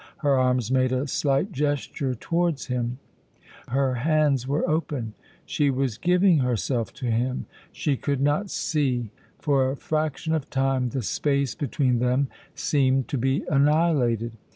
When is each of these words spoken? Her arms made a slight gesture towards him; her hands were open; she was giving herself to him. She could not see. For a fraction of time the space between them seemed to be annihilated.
Her 0.17 0.35
arms 0.35 0.71
made 0.71 0.91
a 0.91 1.05
slight 1.05 1.51
gesture 1.51 2.15
towards 2.15 2.65
him; 2.65 2.97
her 3.67 3.93
hands 3.93 4.47
were 4.47 4.67
open; 4.67 5.13
she 5.45 5.69
was 5.69 5.99
giving 5.99 6.39
herself 6.39 6.91
to 6.93 7.11
him. 7.11 7.45
She 7.71 7.97
could 7.97 8.19
not 8.19 8.49
see. 8.49 9.11
For 9.37 9.69
a 9.69 9.75
fraction 9.77 10.33
of 10.33 10.49
time 10.49 10.89
the 10.89 11.03
space 11.03 11.53
between 11.53 11.99
them 11.99 12.29
seemed 12.55 13.09
to 13.09 13.17
be 13.19 13.43
annihilated. 13.47 14.31